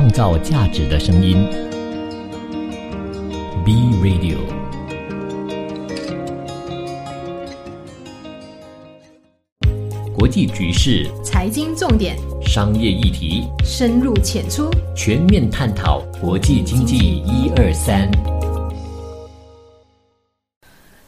[0.00, 1.46] 创造价值的声音。
[3.62, 4.38] B Radio。
[10.16, 18.10] 国际局势、财经重点、商业议题，深入浅出，全面探讨国际经济一二三。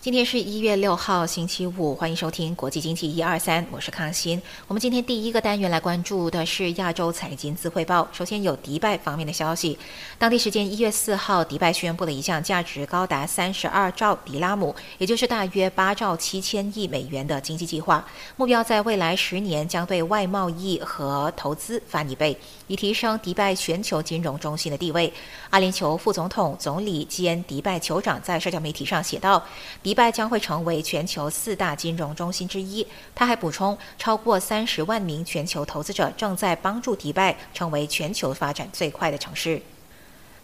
[0.03, 4.43] 今天是一月六号，星期五，欢迎收听国际经济一二三，我是康欣。
[4.67, 8.09] 我们今天第一个单元来关注的是亚洲财经资汇报。
[8.13, 9.79] 首先有迪拜方面的消息，
[10.19, 25.13] 当地时间一月四号，迪拜宣布了一项价值高达三十二兆迪拉姆，也就是大约八兆七千亿美元的经济计划，目标在未来十年将对外贸易和投资翻一倍，以提升迪拜全球金融中心的地位。
[25.51, 29.41] 阿联酋副总统、总理兼迪拜酋长在社交媒体上写道
[29.81, 39.61] ：“迪迪拜将会成为全球四大金融中心之一。”他还补充，超过三十万名全球投资者正在帮助迪拜成为全球发展最快的城市。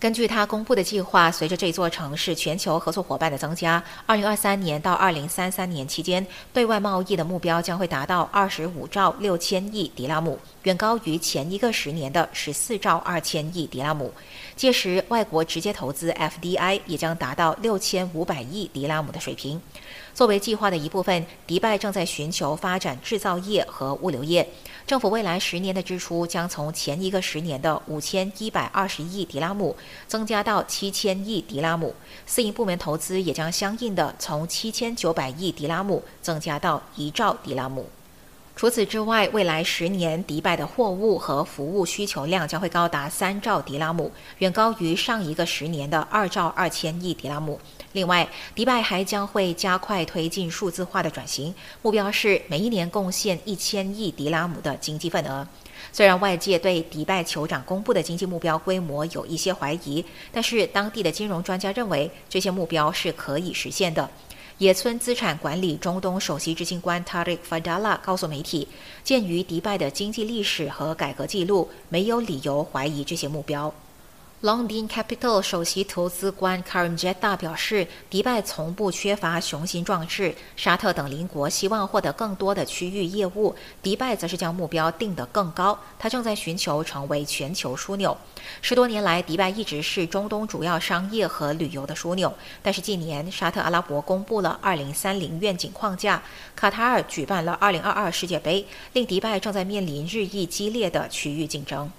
[0.01, 14.13] 根据他公布的计划，随着这座城市全球合作伙伴的增加，二零二三年到二零三三年期间，对外贸易的目标将会达到二十五兆六千亿迪拉姆，远高于前一个十年的十四兆二千亿迪拉姆。
[14.55, 19.61] 届时，外国直接投资 FDI 也将达到六千五百亿迪拉姆的水平。
[20.19, 24.45] 作为计划的一部分，迪拜正在寻求发展制造业和物流业。
[24.85, 29.77] 政府未来十年的支出将从前一个十年的五千一百二十亿迪拉姆
[30.09, 31.95] 增加到七千亿迪拉姆，
[32.27, 37.89] 私营部门投资也将相应的从七千九百亿迪拉姆增加到一兆迪拉姆。
[38.59, 47.61] 除此之外，未来十年迪拜的货物和服务需求量将会高达三兆迪拉姆，远高于上一个十年的二兆二千亿迪拉姆。
[47.93, 55.47] 另外，迪拜还将会加快推进数字化的转型，目标是每一年贡献一千亿迪拉姆的经济份额。
[55.93, 64.11] 虽然外界对迪拜酋长公布的经济目标规模有一些怀疑，但是当地的金融专家认为这些目标是可以实现的。
[64.59, 68.67] 野村资产管理中东首席执行官 Tariq Fadala 告诉媒体，
[69.05, 73.73] 鉴于迪拜的经济历史和改革记录，没有理由怀疑这些目标。
[74.41, 85.77] Longdin Capital 首席投资官 Karim Jetta 表示，迪拜从不缺乏雄心壮志，沙特等邻国希望获得更多的区域业务，迪拜则是将目标定得更高。
[85.99, 88.17] 他正在寻求成为全球枢纽。
[88.63, 92.33] 十多年来，迪拜一直是中东主要商业和旅游的枢纽，
[92.63, 96.23] 但是近年沙特阿拉伯公布了2030愿景框架，
[96.55, 101.91] 卡塔尔举办了2022世界杯，令迪拜正在面临日益激烈的区域竞争。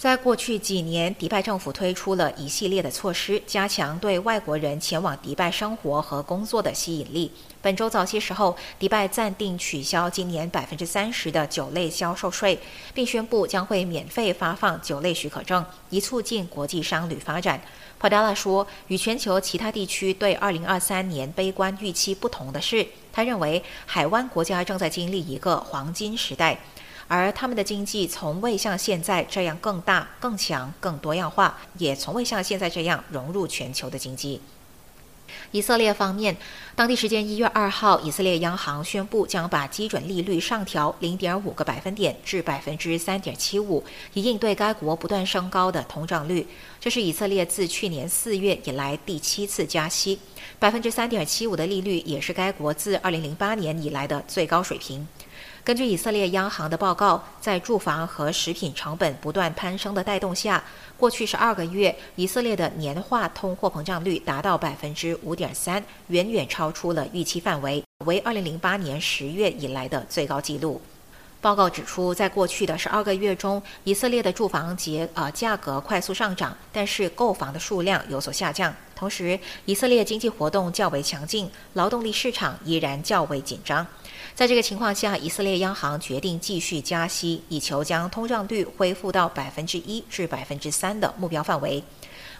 [0.00, 7.30] 在过去几年，迪拜政府推出了一系列的措施，加强对外国人前往迪拜生活和工作的吸引力。
[7.60, 12.58] 本周早些时候，迪拜暂定取消今年百分之三十的酒类销售税，
[12.94, 17.60] 并宣布将会免费发放酒类许可证，以促进国际商旅发展。
[17.98, 26.58] 帕达拉说，与全球其他地区对二零二三年悲观预期不同的是，他认为海湾国家正在经历一个黄金时代。
[27.12, 34.40] 而他们的经济从未像现在这样更大、更强、更多样化，也从未像现在这样融入全球的经济。
[35.50, 36.36] 以色列方面，
[36.76, 43.82] 当地时间一月二号，以色列央行宣布将把基准利率上调零点五个百分点至百分之三点七五，
[44.14, 46.46] 以应对该国不断升高的通胀率。
[46.78, 50.20] 这是以色列自去年四月以来第七次加息，
[50.60, 55.08] 百分之三点七五的利率也是该国自二零零八年以来的最高水平。
[55.62, 60.62] 根据以色列央行的报告，在住房和食品成本不断攀升的带动下，
[60.96, 70.80] 过去十二个月，以色列的年化通货膨胀率达到百分之五点三，远远超出了预期范围，为二零零八年十月以来的最高纪录。
[71.42, 78.74] 报告指出，在过去的十二个月中，以色列的住房节呃价格快速上涨，但是购房的数量有所下降。
[79.00, 83.86] 同时，以色列经济活动较为强劲，劳动力市场依然较为紧张。
[84.34, 91.82] 在这个情况下，以色列央行决定继续加息，以求将通胀率恢复到百分之一至百分之三的目标范围。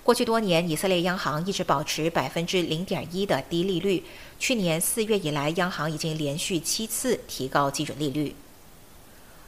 [0.03, 4.05] 过去多年，以色列央行一直保持百分之零点一的低利率。
[4.39, 8.35] 去年四月以来，央行已经连续七次提高基准利率。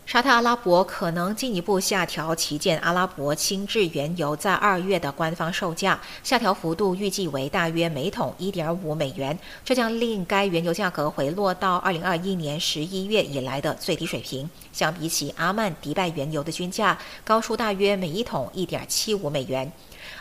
[0.04, 14.48] 沙特阿拉伯可能进一步下调旗舰阿拉伯轻质原油在二月的官方售价，下调幅度预计为大约每桶一点五美元，这将令该原油价格回落到二零二一年十一月以来的最低水平。
[14.72, 19.70] 相比起阿曼迪拜原油的均价高出大约每一桶一点七五美元。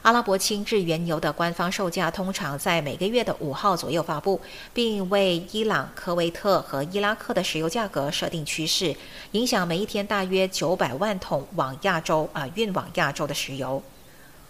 [0.03, 4.41] 阿拉伯轻质原油的官方售价通常在每个月的五号左右发布，
[4.73, 8.95] 并为伊朗、科威特和伊拉克的石油价格设定趋势，
[9.33, 13.81] 影响每一天大约九百万桶往亚洲啊运往亚洲的石油。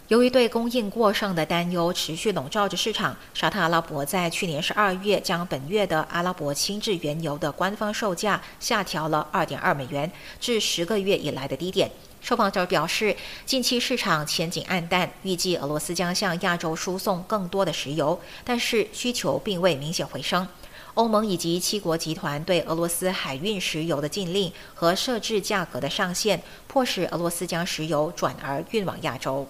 [0.08, 10.10] 由于对供应过剩的担忧持续笼罩着市场，沙特阿拉伯在去年十二月将本月的阿拉伯轻质原油的官方售价下调了二点二美元，
[10.40, 11.90] 至十个月以来的低点。
[12.22, 20.46] 受访者表示，近期市场前景暗淡，预计俄罗斯将向亚洲输送更多的石油，但是需求并未明显回升。
[20.94, 29.48] 欧盟以及七国集团对俄罗斯海运石油的禁令和设置价格的上限，迫使俄罗斯将石油转而运往亚洲。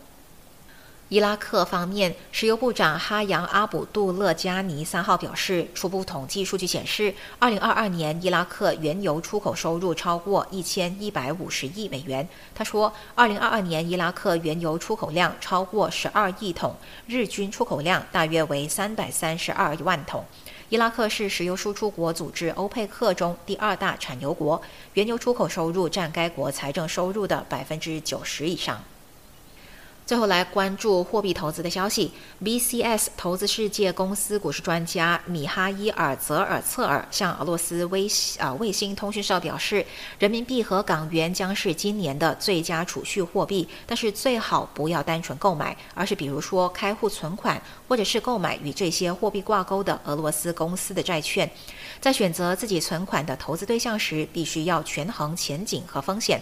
[1.12, 12.26] 伊拉克方面，石油部长哈扬阿卜杜勒加尼三号表示，初步统计数据显示，2022年伊拉克原油出口收入超过1150亿美元。
[12.54, 16.74] 他说，2022年伊拉克原油出口量超过12亿桶，
[17.06, 20.24] 日均出口量大约为332万桶。
[20.70, 24.62] 伊拉克是石油输出国组织欧佩克中第二大产油国，
[24.94, 28.82] 原油出口收入占该国财政收入的百分之九十以上。
[30.04, 32.10] 最后来关注货币投资的消息。
[32.42, 38.06] BCS 投资世界公司股市专家米哈伊尔泽尔策尔向俄罗斯卫
[38.38, 39.86] 啊卫星通讯社表示，
[40.18, 51.48] 人民币和港元将是今年的最佳储蓄货币，但是最好不要单纯购买，而是比如说开户存款，或者是购买与这些货币挂钩的俄罗斯公司的债券。
[52.00, 56.40] 在选择自己存款的投资对象时，必须要权衡前景和风险。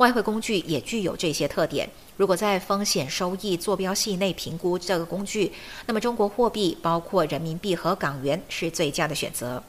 [0.00, 1.86] 外汇工具也具有这些特点。
[2.16, 5.52] 如果在风险收益坐标系内评估这个工具，
[5.84, 9.62] 那么中国货币包括人民币和港元是最佳的选择。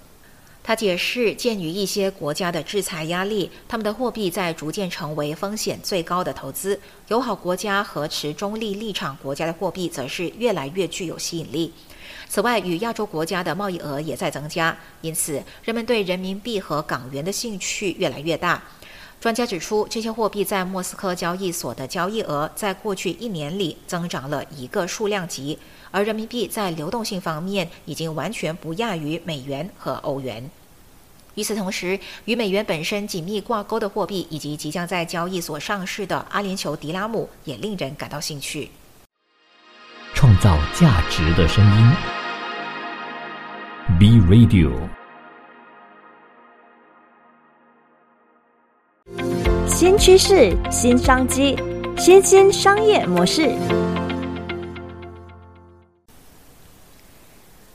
[0.63, 6.79] 他解释，鉴于一些国家的制裁压力，他们的货币在逐渐成为风险最高的投资。
[7.09, 11.73] 友好国家和持中立立场国家的货币则是越来越具有吸引力。
[12.29, 18.63] 此外，与亚洲国家的贸易额也在增加，因此人们对人民币和港元的兴趣越来越大。
[19.21, 25.59] 专家指出，这些货币在莫斯科交易所的交易额在过去一年里增长了一个数量级，
[25.91, 30.49] 而人民币在流动性方面已经完全不亚于美元和欧元。
[31.35, 38.71] 与此同时，与美元本身紧密挂钩的货币以及即将在交易所上市的阿联酋迪拉姆也令人感到兴趣。
[40.15, 41.91] 创造价值的声音
[43.99, 45.00] ，B Radio。
[49.81, 51.57] 新趋势、新商机、
[51.97, 53.49] 新兴商业模式。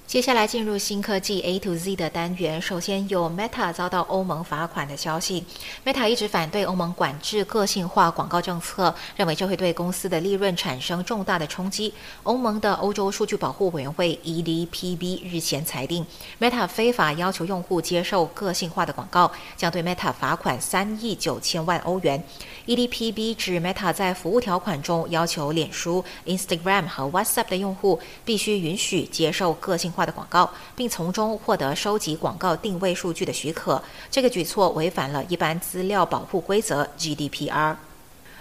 [0.06, 2.62] 接下来进入新科技 A to Z 的单元。
[2.62, 5.44] 首先有 Meta 遭到欧盟罚款的消息。
[5.84, 11.92] Meta 一直反对欧盟管制个性化广告政策，认为这会对公司的利润产生重大的冲击。
[12.22, 16.06] 欧盟的欧洲数据保护委员会 EDPB 日前裁定
[16.40, 22.22] ，Meta 非法要求用户接受个性化的广告，将对 Meta 罚款三亿九千万欧元。
[22.66, 33.80] EDPB 指 Meta 在服务条款中要求脸书、Instagram 和 WhatsApp 的用户必须允许接受个性化的广告，并从中获得收集广告定位数据的许可。
[34.10, 37.76] 这个举措违反了一般资料保护规则 GDPR。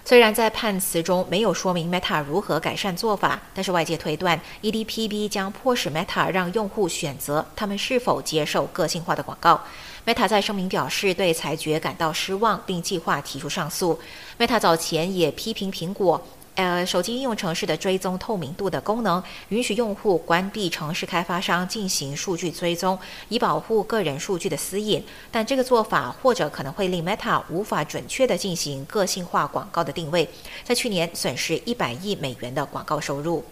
[0.07, 9.60] 虽然在判词中没有说明 Meta 如何改善做法，但是外界推断 EDPB 将迫使 Meta 让用户选择他们是否接受个性化的广告。
[10.06, 14.00] Meta 在声明表示对裁决感到失望，并计划提出上诉。
[14.38, 16.21] Meta 早前也批评苹果，
[16.56, 22.97] 呃，手机应用城市的追踪透明度的功能，允许用户关闭城市开发商进行数据追踪，
[23.28, 25.04] 以保护个人数据的私隐。
[25.30, 30.30] 但这个做法或者可能会令 Meta 无法准确地进行个性化广告的定位，
[30.64, 33.44] 在去年损失一百亿美元的广告收入。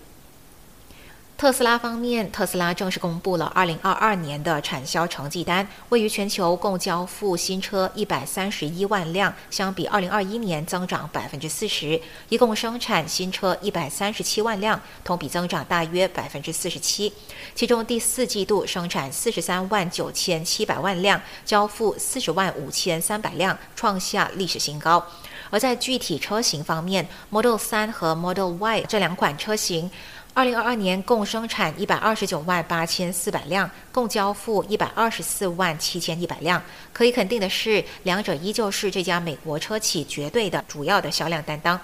[1.44, 17.12] 特斯拉方面，特斯拉正式公布了2022年的产销成绩单，位于全球共交付新车131万辆，相比2021年增长40%，一共生产新车137万辆，同比增长大约47%。
[17.54, 25.06] 其中第四季度生产43万9700万辆，交付40万5300辆，创下历史新高。
[25.50, 29.92] 而在具体车型方面，Model 3和 Model Y 这两款车型。
[30.36, 36.60] 二零二二年共生产一百二十九万八千四百辆，共交付一百二十四万七千一百辆。
[36.92, 41.80] 可以肯定的是，两者依旧是这家美国车企绝对的主要的销量担当。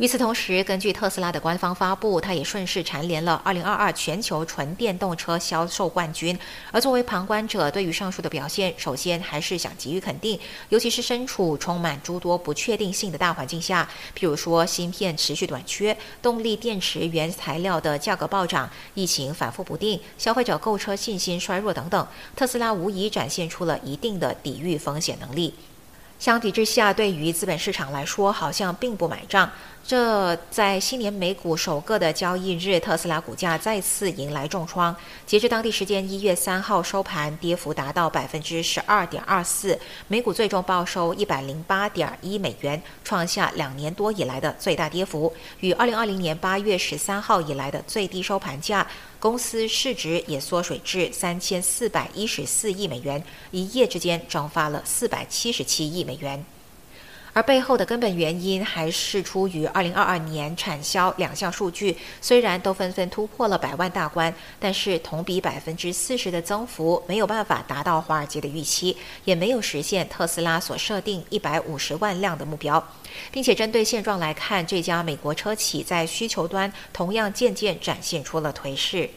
[0.00, 6.38] 与此同时，根据特斯拉的官方发布，它也顺势蝉联了2022全球纯电动车销售冠军。
[6.70, 10.40] 而作为旁观者，对于上述的表现，首先还是想给予肯定，
[10.70, 13.86] 尤其是身处充满诸多不确定性的大环境下，
[14.18, 25.52] 譬如说芯片持续短缺、动力电池原材料的价格暴涨、疫情反复不定、消费者购车信心衰弱等等，特斯拉无疑展现出了一定的抵御风险能力。
[26.18, 29.50] 相比之下，对于资本市场来说，好像并不买账。
[29.86, 34.94] 这在新年美股首个的交易日，特斯拉股价再次迎来重创。
[35.26, 48.86] 截至当地时间一月三号收盘，跌幅达到百分之十二点二四，美股最终报收一百零八点一美元，创下两年多以来的最大跌幅，与二零二零年八月十三号以来的最低收盘价。
[49.18, 56.44] 公司市值也缩水至三千四百一十四亿美元，一夜之间蒸发了四百七十七亿美元。
[57.32, 72.82] 而背后的根本原因还是出于2022年产销两项数据，虽然都纷纷突破了百万大关，但是同比百分之四十的增幅没有办法达到华尔街的预期，也没有实现特斯拉所设定一百五十万辆的目标，
[73.30, 79.08] 并且针对现状来看，这家美国车企在需求端同样渐渐展现出了颓势。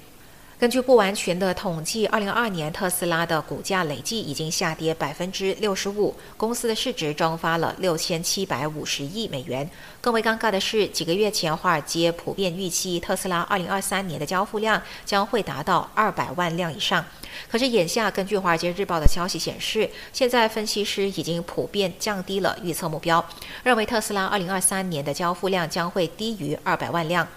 [0.63, 9.69] 根据不完全的统计，二零二二年特斯拉的股价累计已经下跌百分之六十五，公司的市值蒸发了六千七百五十亿美元。
[9.99, 17.03] 更为尴尬的是，几个月前华尔街普遍预期特斯拉二零二三年的交付量将会达到二百万辆以上。
[17.51, 23.21] 可是眼下，根据华尔街日报的消息显示，现在分析师已经普遍降低了预测目标，
[23.63, 27.27] 认为特斯拉二零二三年的交付量将会低于二百万辆。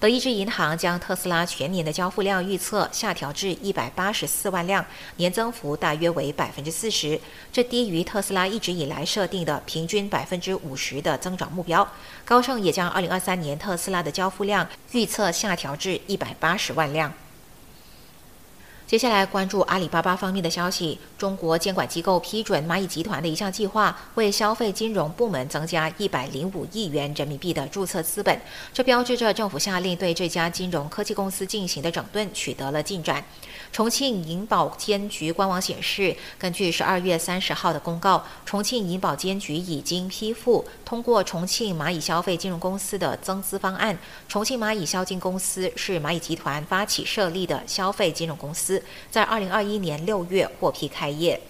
[0.00, 4.84] 德意志银行将特斯拉全年的交付量预测下调至一百八十四万辆，
[5.16, 7.20] 年增幅大约为百分之四十，
[7.52, 11.86] 这低于特斯拉一直以来设定的平均百分之五十的增长目标。
[12.24, 17.12] 高盛也将二零二三年特斯拉的交付量预测下调至一百八十万辆。
[18.88, 20.98] 接下来关注阿里巴巴方面的消息。
[21.18, 28.40] 中国监管机构批准蚂蚁集团的一项计划，为消费金融部门增加一百零五亿元人民币的注册资本。
[28.72, 33.22] 这标志着政府下令对这家金融科技公司进行的整顿取得了进展。
[33.72, 43.96] 重庆银保监局官网显示，根据十二月三十号的公告，重庆银保监局已经批复通过重庆蚂蚁消费金融公司的增资方案。
[44.28, 51.40] 重庆蚂蚁消金公司是蚂蚁集团发起设立的消费金融公司，在二零二一年六月获批开业。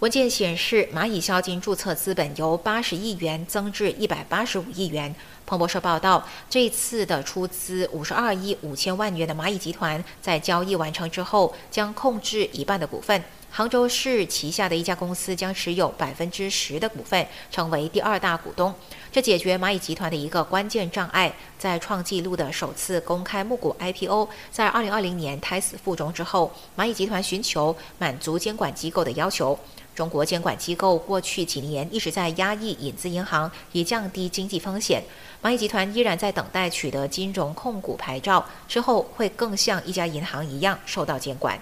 [0.00, 5.14] 文件显示，蚂蚁消金注册资本由八十亿元增至一百八十五亿元。
[5.46, 13.24] 彭博社报道，这次的出资五十二亿五千万元的蚂蚁集团，在交易完成之后，将控制一半的股份。
[13.50, 18.74] 杭州市旗下的一家公司将持有百分之十的股份，成为第二大股东。
[19.10, 29.58] 这解决蚂蚁集团的一个关键障碍，在创纪录的首次公开募股 IPO 在二零二零年胎死腹中之后，蚂蚁集团寻求满足监管机构的要求。
[29.96, 35.02] 中国监管机构过去几年一直在压抑引资银行，以降低经济风险。
[35.42, 41.58] 蚂蚁集团依然在等待取得金融控股牌照，之后会更像一家银行一样受到监管。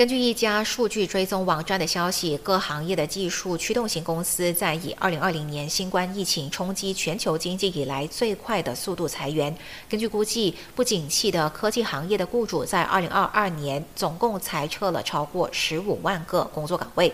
[0.00, 9.54] 根据一家数据追踪网站的消息，各行业的技术驱动型公司在以2020年新冠疫情冲击全球经济以来最快的速度裁员。
[9.90, 17.12] 根据估计，不景气的科技行业的雇主在2022年总共裁撤了超过15万个工作岗位。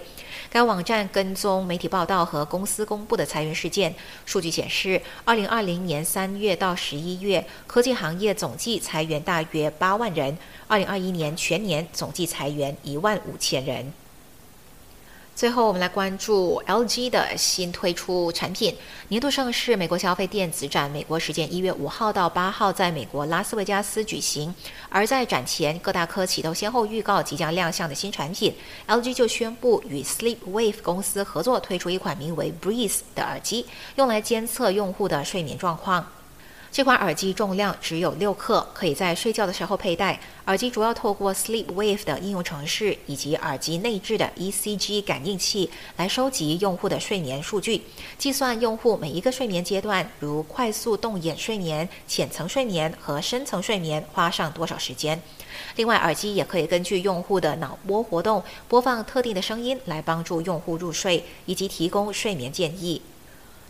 [0.48, 3.92] 该网站跟踪媒体报道和公司公布的裁员事件，
[4.24, 10.38] 数据显示，2020年3月到11月，科技行业总计裁员大约8万人。
[10.68, 13.92] 二零二一年全年总计裁员一万五千人。
[15.36, 18.74] 最后，我们来关注 LG 的新推出产品。
[19.08, 24.54] 年度盛事美国消费电子展，美国时间一月五号到八号在美国拉斯维加斯举行。
[24.88, 28.54] 而在展前，各大科企都先后预告即将亮相的新产品
[28.88, 36.10] ，LG 就宣布与 Sleep Wave 公司合作推出一款名为 Breeze 的耳机，用来监测用户的睡眠状况。
[36.70, 40.20] 这款耳机重量只有六克，可以在睡觉的时候佩戴。
[40.46, 47.82] 耳机主要透过 Sleep Wave 的应用程式以及耳机内置的 ECG 感应器来收集用户的睡眠数据，
[48.18, 55.20] 计算用户每一个睡眠阶段，如快速动眼睡眠、浅层睡眠和深层睡眠花上多少时间。
[55.76, 63.00] 另外，耳机也可以根据用户的脑波活动播放特定的声音来帮助用户入睡，以及提供睡眠建议。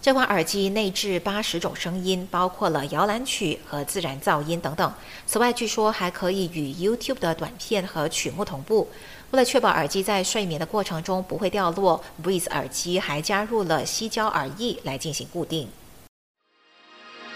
[0.06, 4.94] 这款耳机内置八十种声音，包括了摇篮曲和自然噪音等等。
[5.26, 8.88] 此外，据说还可以与 YouTube 的短片和曲目同步。
[9.32, 15.68] 为了确保耳机在睡眠的过程中不会掉落，Breeze 耳机还加入了吸胶耳翼来进行固定。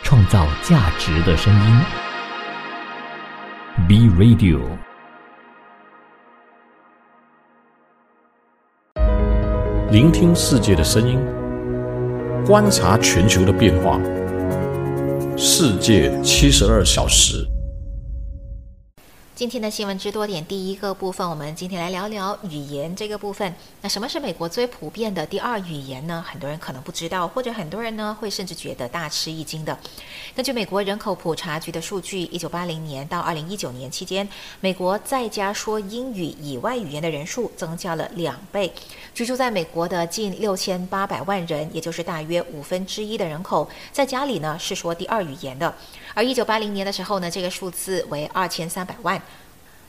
[0.05, 1.81] 创造价值的声音
[3.89, 4.61] ，B Radio。
[9.91, 11.19] 聆听世界的声音，
[12.47, 14.01] 观察全球的变化。
[15.37, 17.50] 世界七十二小时。
[19.41, 23.55] 今天的新闻之多点，第一个部分，我们今天来聊聊语言这个部分。
[23.81, 26.23] 那什么是美国最普遍的第二语言呢？
[26.29, 29.79] 很多人可能不知道，或者很多人呢会甚至觉得大吃一惊的。
[30.37, 34.29] 根据美国人口普查局的数据，一九八零年到二零一九年期间，
[34.61, 38.71] 美国在家说英语以外语言的人数增加了两倍。
[39.15, 45.75] 居住在美国的近六千八百万人，也就是大约五分之一的人口，在家里呢是说第二语言的。
[46.15, 49.21] 而一九八零年的时候呢，这个数字为二千三百万。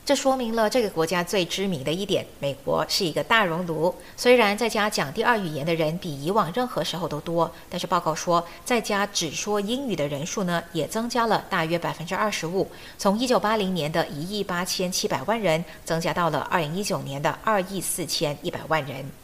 [0.04, 3.94] 这说明了这个国家最知名的一点：美国是一个大熔炉。
[4.16, 19.21] 虽然在家讲第二语言的人比以往任何时候都多，但是报告说，在家只说英语的人数呢，也增加了大约百分之二十五，从一九八零年的一亿八千七百万人，增加到了二零一九年的二亿四千一百万人。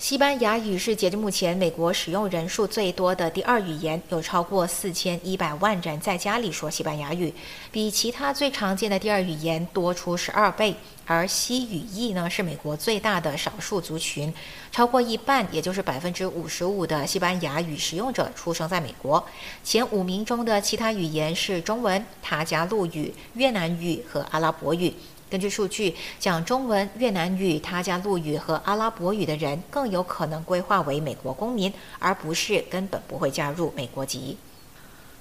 [0.00, 7.30] 西班牙语是截至目前美国使用人数最多的第二语言，有超过四千一百万人在家里说西班牙语，
[7.70, 10.74] 比其他最常见的第二语言多出十二倍。
[11.04, 14.32] 而西语裔呢是美国最大的少数族群，
[14.72, 19.22] 超过一半，也就是百分之五十五的西班牙语使用者出生在美国。
[19.62, 24.94] 前五名中的其他语言是中文、塔加路语、越南语和阿拉伯语。
[25.30, 34.36] 根据数据，讲中文、越南语、他加陆语和阿拉伯语的人更有可能规划为美国公民，而不是根本不会加入美国籍。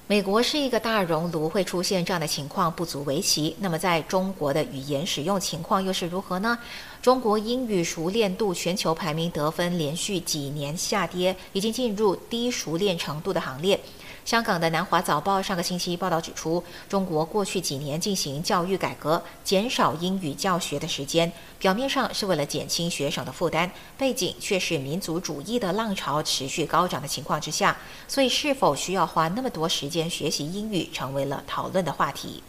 [0.08, 3.56] 美国是一个大熔炉，会出现这样的情况不足为奇。
[3.60, 6.58] 那么，在中国的语言使用情况又是如何呢？
[7.00, 13.80] 中国英语熟练度全球排名得分连续几年下跌，已经进入低熟练程度的行列。
[14.30, 27.76] 香港的南华早报上个星期报道指出，中国过去几年进行教育改革，减少英语教学的时间，表面上是为了减轻学生的负担，背景却是民族主义的浪潮持续高涨的情况之下，
[28.08, 32.44] 所以是否需要花那么多时间学习英语，成为了讨论的话题。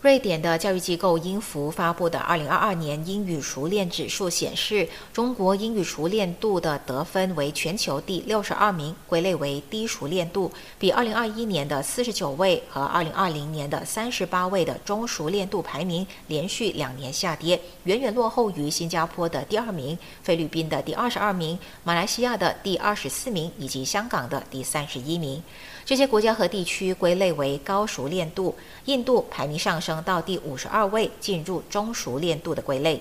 [0.00, 25.42] 瑞典的教育机构英孚发布的2022年英语熟练指数显示，中国英语熟练度的得分为全球第六十二名，归类为低熟练度，比2021年的四十九位和2020年的三十八位的中熟练度排名连续两年下跌，远远落后于新加坡的第二名、菲律宾的第二十二名、马来西亚的第二十四名以及香港的第三十一名。
[25.88, 33.00] 这些国家和地区归类为高熟练度，印度排名上升到第五十二位，进入中熟练度的归类。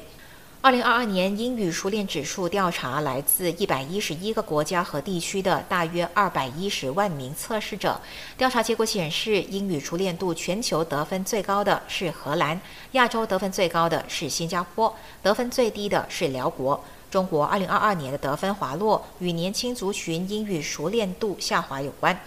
[0.61, 7.99] 二零二二年英语熟练指数调查来自一百一十一个国家和地区的大约二百一十万名测试者。
[8.37, 12.57] 调查结果显示，英语熟练度全球得分最高的是荷兰，
[12.93, 16.81] 亚洲得分最高的是新加坡，得分最低的是辽国。
[17.11, 22.17] 中国二零二二年的得分滑落与年轻族群英语熟练度下滑有关。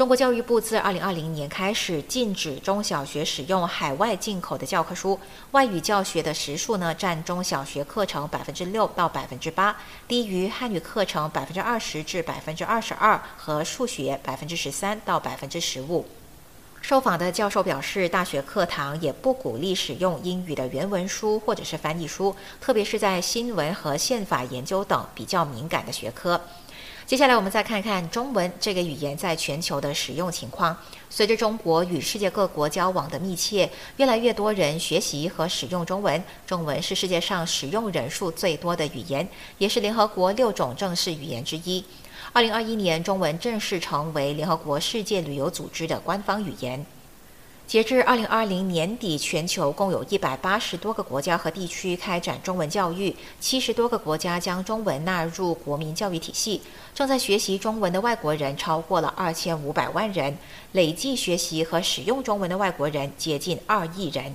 [0.00, 9.76] 中国教育部自2020年开始禁止中小学使用海外进口的教科书，外语教学的时数呢占中小学课程百分之六到百分之八，
[10.08, 16.06] 低于汉语课程百分之二十至百分之二十二和数学百分之十三到百分之十五。
[16.80, 26.40] 受访的教授表示，大学课堂也不鼓励使用英语的原文书或者是翻译书，特别是在新闻和宪法研究等比较敏感的学科。
[27.10, 30.76] 接下来我们再看看中文这个语言在全球的使用情况。
[31.08, 36.22] 随着中国与世界各国交往的密切，越来越多人学习和使用中文。
[36.46, 41.84] 中文是世界上使用人数最多的语言，也是联合国六种正式语言之一。
[42.32, 46.86] 二零二一年，中文正式成为联合国世界旅游组织的官方语言。
[47.70, 56.60] 截至二零二零年底，全球共有一百八十多个国家和地区开展中文教育，七十多个国家将中文纳入国民教育体系。
[56.92, 60.36] 正在学习中文的外国人超过了二千五百万人，
[60.72, 64.34] 累计学习和使用中文的外国人接近二亿人。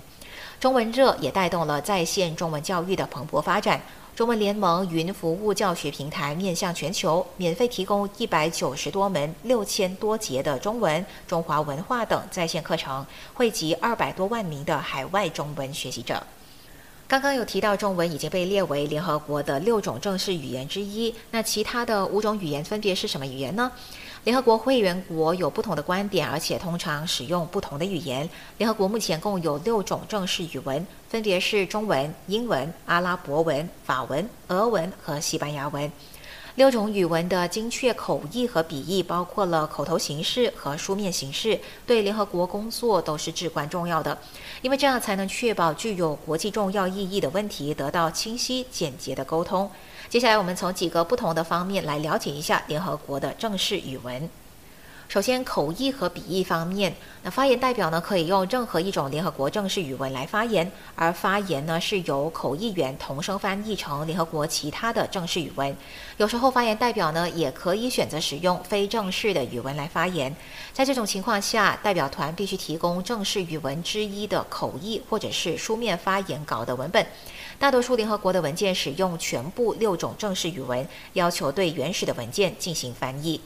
[0.57, 3.81] 中文热也带动了在线中文教育的蓬勃发展。
[4.15, 16.25] 中文联盟云服务教学平台面向全球，免费提供一百九十多门、六千多节的中文、中华文化等在线课程，惠及二百多万名的海外中文学习者。
[17.07, 21.13] 刚刚有提到，中文已经被列为联合国的六种正式语言之一。
[21.29, 23.71] 那其他的五种语言分别是什么语言呢？
[24.23, 28.27] 联合国会员国有不同的观点，而且通常使用不同的语言。
[28.57, 35.91] 联合国目前共有六种正式语文，分别是中文、英文、阿拉伯文、法文、俄文和西班牙文。
[36.55, 44.17] 六种语文的精确口译和笔译，包括了口头形式和书面形式，对联合国工作都是至关重要的，
[44.61, 49.69] 因为这样才能确保具有国际重要意义的问题得到清晰简洁的沟通。
[50.07, 54.29] 接下来，我们从几个不同的方面来了解一下联合国的正式语文。
[55.07, 65.73] 首先，口译和笔译方面，那发言代表呢可以用任何一种联合国正式语文来发言，而发言呢是由口译员同声翻译成联合国其他的正式语文。
[66.17, 70.35] 有时候，发言代表呢也可以选择使用非正式的语文来发言。
[70.73, 77.05] 在这种情况下，代表团必须提供正式语文之一的口译或者是书面发言稿的文本。
[77.57, 83.39] 大多数联合国的文件使用全部六种正式语文，要求对原始的文件进行翻译。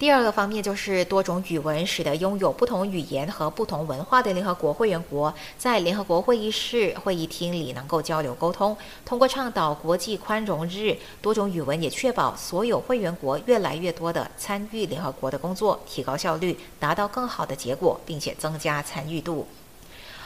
[0.00, 8.74] 第二个方面就是多种语文，使得拥有不同语言和不同文化的联合国会员国在联合国会议室、会议厅里能够交流沟通。
[9.04, 19.46] 通过倡导国际宽容日，多种语文也确保所有会员国越来越多的参与联合国的工作，提高效率，达到更好的结果，并且增加参与度。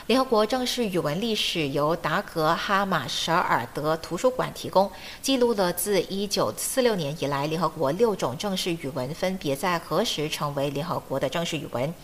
[0.06, 11.94] 联合国正式语文历史由达格哈马舍尔德图书馆提供，记录了自1946年以来联合国六种正式语文分别在何时成为联合国的正式语文。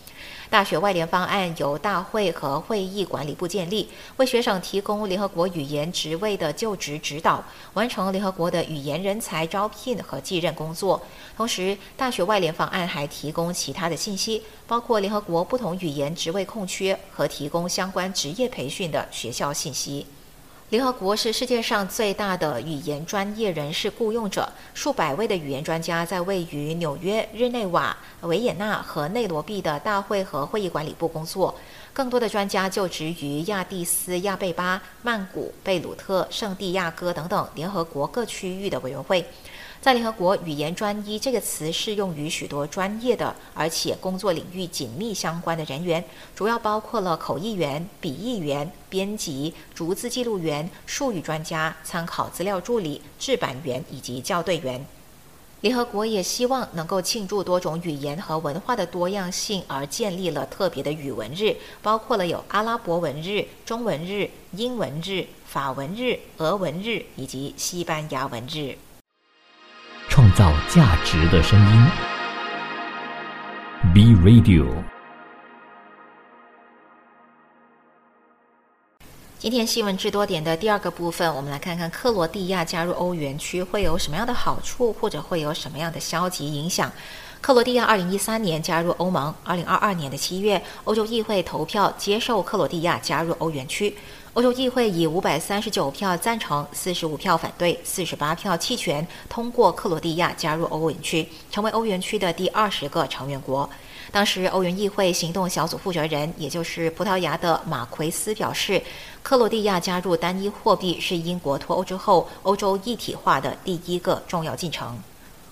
[0.51, 3.87] 大学外联方案由大会和会议管理部建立，
[4.17, 7.41] 为学生提供联合国语言职位的就职指导，
[7.73, 11.01] 完成联合国的语言人才招聘和继任工作。
[11.37, 20.05] 同时，大学外联方案还提供其他的信息，包括联合国不同语言职位空缺和提供相关职业培训的学校信息。
[20.71, 31.53] 联合国是世界上最大的语言专业人士雇佣者，数百位的语言专家在位于纽约、日内瓦、维也纳和内罗毕的大会和会议管理部工作。
[31.91, 39.25] 更多的专家就职于亚的斯亚贝巴、曼谷、贝鲁特、圣地亚哥等等联合国各区域的委员会。
[39.81, 46.03] 在联合国，语言专一这个词适用于许多专业的，而且工作领域紧密相关的人员，
[46.35, 54.85] 主要包括了口译员、笔译员、编辑、逐字记录员、术语专家、参考资料助理、制版员以及校对员。
[55.61, 68.77] 联合国也希望能够庆祝多种语言和文化的多样性，而建立了特别的语文日，包括了有阿拉伯文日、中文日、英文日、法文日、俄文日以及西班牙文日。
[70.09, 71.87] 创造价值的声音
[73.93, 74.67] ，B Radio。
[79.39, 86.91] 今天新闻智多点的第二个部分，我们来看看克罗地亚加入欧元区会有什么样的好处，或者会有什么样的消极影响。
[87.41, 93.97] 克罗地亚二零一三年加入欧盟，二零二二年的七月，欧洲议会投票接受克罗地亚加入欧元区。
[94.33, 103.67] 欧洲议会以五百三十九票赞成、四十五票反对、四十八票弃权通过克罗地亚加入欧元区，成为欧元区的第二十个成员国。
[104.11, 108.79] 当时，欧元议会行动小组负责人，也就是葡萄牙的马奎斯表示，
[109.23, 114.95] 克罗地亚加入单一货币是英国脱欧之后欧洲一体化的第一个重要进程。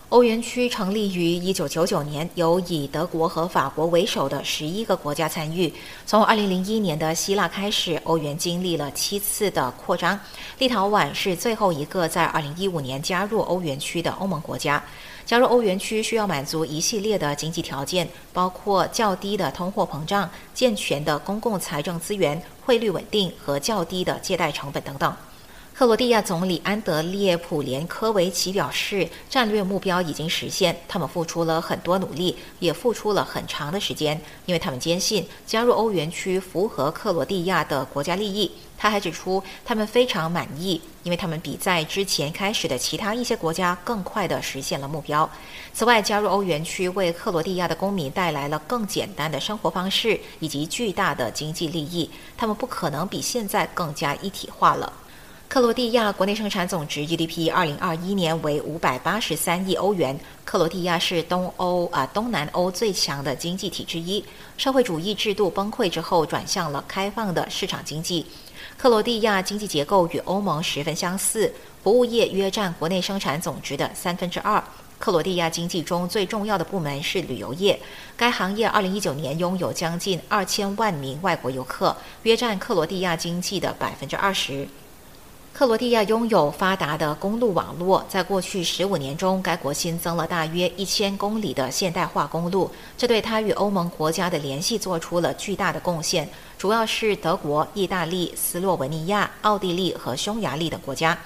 [0.10, 5.72] 欧元区成立于一九九九年，由以德国和法国为首的十一个国家参与。
[6.04, 10.20] 从二零零一年的希腊开始，欧元经历了七次的扩张。
[10.58, 14.84] 立陶宛是最后一个在二零一五年加入欧元区的欧盟国家。
[15.28, 25.16] 加入欧元区需要满足一系列的经济条件，包括较低的通货膨胀、健全的公共财政资源、汇率稳定和较低的借贷成本等等。
[25.80, 38.52] 克罗地亚总理安德烈普连科维奇表示，战略目标已经实现，他们付出了很多努力，也付出了很长的时间，因为他们坚信加入欧元区符合克罗地亚的国家利益。
[38.78, 45.30] 他还指出，他们非常满意，因为他们比在之前开始的其他一些国家更快地实现了目标。
[45.74, 54.92] 此外，加入欧元区为克罗地亚的公民带来了更简单的生活方式以及巨大的经济利益，他们不可能比现在更加一体化了。
[55.50, 60.16] 克罗地亚国内生产总值 GDP 二零二一年为五百八十三亿欧元。
[60.46, 64.24] 克罗地亚是东欧啊东南欧最强的经济体之一。
[64.60, 68.24] 社会主义制度崩溃之后，转向了开放的市场经济。
[68.78, 71.52] 克罗地亚经济结构与欧盟十分相似，
[71.84, 74.64] 服务业约占国内生产总值的三分之二。
[75.00, 77.80] 克罗地亚经济中最重要的部门是旅游业，
[78.16, 84.68] 该行业二零一九年拥有将近二千万名外国游客，约占克罗地亚经济的百分之二十。
[85.60, 96.30] 克罗地亚拥有发达的公路网络，在过去十五年中，该国新增了大约一千公里的现代化公路，这对它与欧盟国家的联系做出了巨大的贡献。
[96.58, 101.20] 主要是德国、意大利、斯洛文尼亚、奥地利和匈牙利等国家。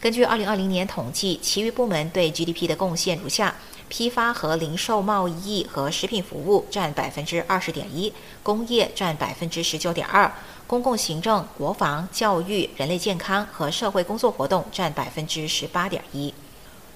[0.00, 3.54] 根据2020年统计，其余部门对 GDP 的贡献如下：
[3.90, 8.10] 批发和零售贸易和食品服务占百分之二十点一，
[8.42, 10.30] 工业占百分之十九点二，
[10.66, 16.32] 公共行政、国防、教育、人类健康和社会工作活动占百分之十八点一。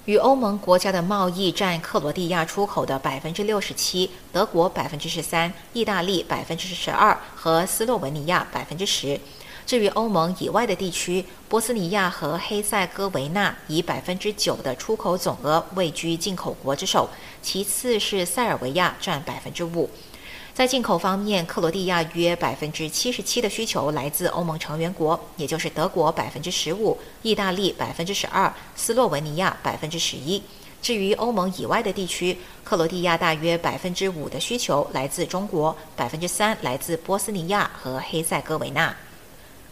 [0.05, 9.19] 与欧盟国家的贸易占克罗地亚出口的百分之六十七，德国百分之十三，意大利百分之十二和斯洛文尼亚百分之十。
[9.67, 17.07] 至于欧盟以外的地区，波斯尼亚和黑塞哥维那以百分之九的出口总额位居进口国之首，
[17.43, 19.87] 其次是塞尔维亚占百分之五。
[20.59, 30.43] 在进口方面，克罗地亚约百分之七十七的需求来自欧盟成员国，也就是德国百分之十五，意大利百分之十二，斯洛文尼亚百分之十一。
[30.81, 38.93] 至于欧盟以外的地区，克罗地亚大约百分之五的需求来自中国，百分之三来自波斯尼亚和黑塞哥维那。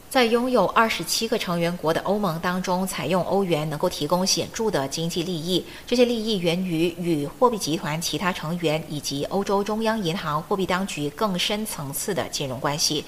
[0.10, 5.64] 在拥有二十七个成员国的欧盟当中，采用欧元能够提供显著的经济利益。
[5.86, 13.04] 这些利益源于与货币集团其他成员以及欧洲中央银行货币当局更深层次的金融关系。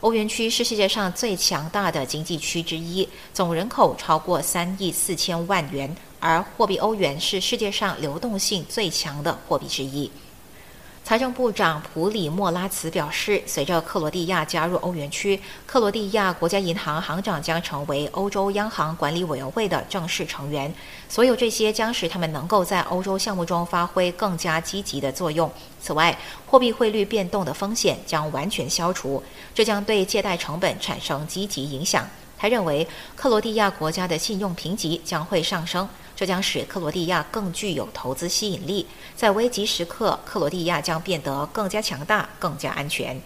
[0.00, 10.08] 欧元区是世界上最强大的经济区之一，总人口超过三亿四千万元，而货币欧元是世界上流动性最强的货币之一。
[11.04, 20.74] 财政部长普里莫拉茨表示，随着克罗地亚加入欧元区，克罗地亚国家银行行长将成为欧洲央行管理委员会的正式成员。
[21.06, 25.52] 所有这些将使他们能够在欧洲项目中发挥更加积极的作用。
[25.78, 29.22] 此外，货币汇率变动的风险将完全消除，
[29.54, 32.08] 这将对借贷成本产生积极影响。
[32.38, 35.86] 他认为，克罗地亚国家的信用评级将会上升。
[36.16, 43.20] 这将使克罗地亚更具有投资吸引力，在危急时刻，克罗地亚将变得更加强大、更加安全。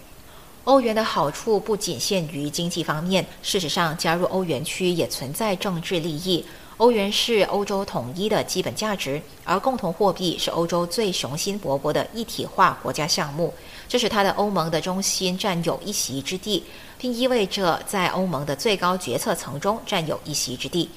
[0.64, 6.44] 欧元的好处不仅限于经济方面，事实上，加入欧元区也存在政治利益。
[6.76, 13.52] 欧元是欧洲统一的基本价值，而共同货币是欧洲最雄心勃勃的一体化国家项目，
[13.88, 16.62] 这是它的欧盟的中心占有一席之地，
[16.98, 20.90] 并意味着在欧盟的最高决策层中占有一席之地。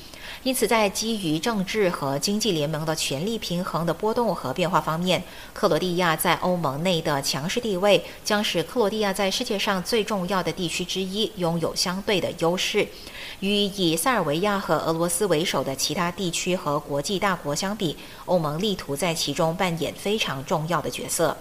[0.44, 5.24] 因此，在基于政治和经济联盟的权力平衡的波动和变化方面，
[5.54, 12.88] 克罗地亚在欧盟内的强势地位将使克罗地亚在世界上最重要的地区之一拥有相对的优势。
[13.40, 21.38] 与以塞尔维亚和俄罗斯为首的其他地区和国际大国相比，欧盟力图在其中扮演非常重要的角色。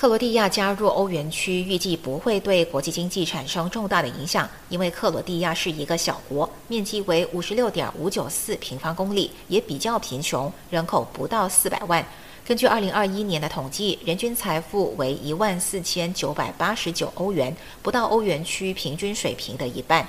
[0.00, 12.02] 克罗地亚加入欧元区预计不会对国际经济产生重大的影响，因为克罗地亚是一个小国，面积为五十六点五九四平方公里，也比较贫穷，人口不到四百万。
[12.46, 20.08] 根据二零二一年的统计，人均财富为一万四千九百八十九欧元，不到欧元区平均水平的一半。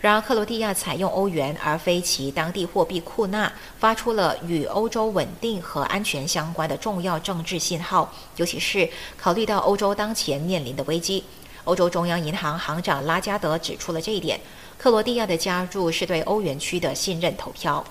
[0.00, 8.12] 然而，克罗地亚采用欧元而非其当地货币库纳，发出了与欧洲稳定和安全相关的重要政治信号。
[8.36, 11.24] 尤其是考虑到欧洲当前面临的危机，
[11.64, 14.38] 欧洲中央银行行长拉加德指出了这一点。
[14.78, 17.84] 克罗地亚的加入是对欧元区的信任投票。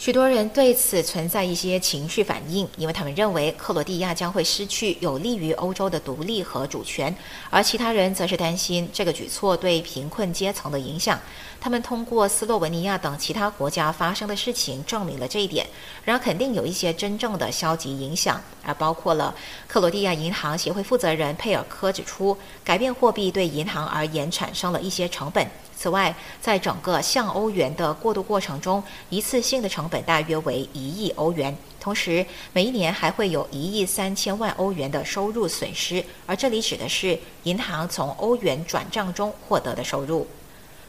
[0.00, 7.14] 许多人对此存在一些情绪反应，因为他们认为克罗地亚将会失去有利于欧洲的独立和主权，
[7.50, 11.20] 而其他人则是担心这个举措对贫困阶层的影响。
[11.60, 15.66] 他们通过斯洛文尼亚等其他国家发生的事情证明了这一点。
[16.02, 19.34] 然而，肯定有一些真正的消极影响，而包括了
[19.68, 22.34] 克罗地亚银行协会负责人佩尔科指出，
[22.64, 25.46] 改变货币对银行而言产生了一些成本。
[25.80, 31.56] 此外，在整个向欧元的过渡过程中，一次性的成本大约为一亿欧元。
[31.80, 40.26] 同时，每一年还会有一亿三千万欧元的收入损失，而这里指的是银行从欧元转账中获得的收入。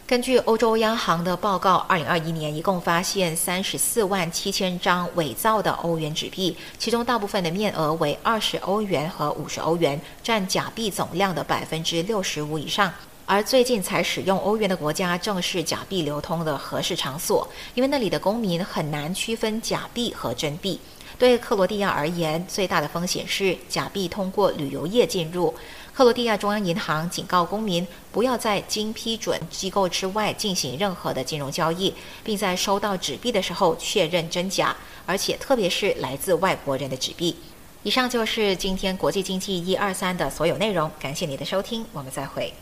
[0.05, 12.91] 根据欧洲央行的报告，二零二一年一共发现三十四万七千张伪造的欧元纸币，其中大部分的面额为二十欧元和五十欧元，占假币总量的百分之六十五以上。
[13.31, 20.77] 而最近才使用欧元的国家，正是假币流通的合适场所，因为那里的公民很难区分假币和真币。
[21.17, 25.55] 对克罗地亚而言，最大的风险是假币通过旅游业进入。
[25.93, 31.93] 克罗地亚中央银行警告公民，不要在经批准机构之外进行任何的金融交易，
[32.25, 37.37] 并在收到纸币的时候确认真假，而且特别是来自外国人的纸币。
[37.83, 42.53] 以上就是今天国际经济一二三的所有内容，感谢你的收听，我们再会。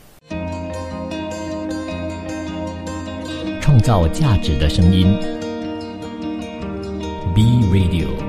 [3.69, 5.15] 创造价值的声音。
[7.36, 8.28] B Radio。